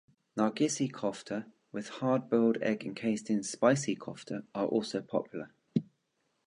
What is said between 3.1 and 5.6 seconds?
in spicy kofta are also popular.